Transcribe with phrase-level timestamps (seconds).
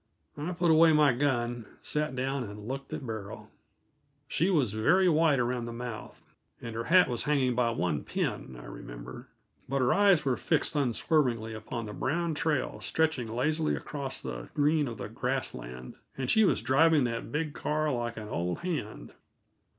[0.35, 3.51] I put away my gun, sat down, and looked at Beryl.
[4.27, 8.57] She was very white around the mouth, and her hat was hanging by one pin,
[8.59, 9.27] I remember;
[9.69, 14.87] but her eyes were fixed unswervingly upon the brown trail stretching lazily across the green
[14.87, 19.13] of the grass land, and she was driving that big car like an old hand.